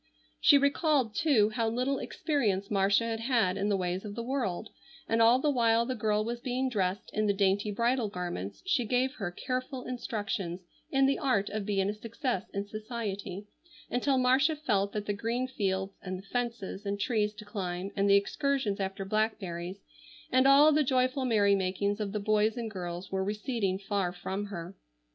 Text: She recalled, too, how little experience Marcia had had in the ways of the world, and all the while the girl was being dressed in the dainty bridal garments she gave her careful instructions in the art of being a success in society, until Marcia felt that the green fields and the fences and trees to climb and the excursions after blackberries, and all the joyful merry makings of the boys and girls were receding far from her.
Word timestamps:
She 0.39 0.57
recalled, 0.57 1.13
too, 1.13 1.49
how 1.51 1.69
little 1.69 1.99
experience 1.99 2.71
Marcia 2.71 3.03
had 3.03 3.19
had 3.19 3.55
in 3.55 3.69
the 3.69 3.77
ways 3.77 4.03
of 4.03 4.15
the 4.15 4.23
world, 4.23 4.71
and 5.07 5.21
all 5.21 5.37
the 5.37 5.51
while 5.51 5.85
the 5.85 5.93
girl 5.93 6.25
was 6.25 6.39
being 6.39 6.69
dressed 6.69 7.11
in 7.13 7.27
the 7.27 7.35
dainty 7.35 7.69
bridal 7.69 8.07
garments 8.07 8.63
she 8.65 8.83
gave 8.83 9.13
her 9.17 9.29
careful 9.29 9.83
instructions 9.83 10.61
in 10.89 11.05
the 11.05 11.19
art 11.19 11.49
of 11.51 11.67
being 11.67 11.87
a 11.87 11.93
success 11.93 12.49
in 12.51 12.65
society, 12.65 13.45
until 13.91 14.17
Marcia 14.17 14.55
felt 14.55 14.91
that 14.93 15.05
the 15.05 15.13
green 15.13 15.47
fields 15.47 15.93
and 16.01 16.17
the 16.17 16.23
fences 16.23 16.83
and 16.83 16.99
trees 16.99 17.31
to 17.35 17.45
climb 17.45 17.91
and 17.95 18.09
the 18.09 18.15
excursions 18.15 18.79
after 18.79 19.05
blackberries, 19.05 19.83
and 20.31 20.47
all 20.47 20.71
the 20.71 20.81
joyful 20.83 21.25
merry 21.25 21.53
makings 21.53 21.99
of 21.99 22.11
the 22.11 22.19
boys 22.19 22.57
and 22.57 22.71
girls 22.71 23.11
were 23.11 23.23
receding 23.23 23.77
far 23.77 24.11
from 24.11 24.45
her. 24.45 24.75